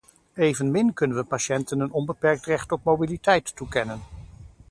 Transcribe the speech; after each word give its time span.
Evenmin 0.37 0.91
kunnen 0.93 1.15
we 1.17 1.23
patiënten 1.23 1.79
een 1.79 1.91
onbeperkt 1.91 2.45
recht 2.45 2.71
op 2.71 2.83
mobiliteit 2.83 3.55
toekennen. 3.55 3.99